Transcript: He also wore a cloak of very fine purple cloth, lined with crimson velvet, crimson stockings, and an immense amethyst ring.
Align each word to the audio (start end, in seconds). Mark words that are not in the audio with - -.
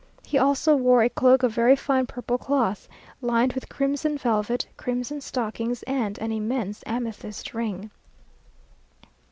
He 0.25 0.39
also 0.39 0.75
wore 0.75 1.03
a 1.03 1.11
cloak 1.11 1.43
of 1.43 1.53
very 1.53 1.75
fine 1.75 2.07
purple 2.07 2.39
cloth, 2.39 2.87
lined 3.21 3.53
with 3.53 3.69
crimson 3.69 4.17
velvet, 4.17 4.67
crimson 4.75 5.21
stockings, 5.21 5.83
and 5.83 6.17
an 6.17 6.31
immense 6.31 6.81
amethyst 6.87 7.53
ring. 7.53 7.91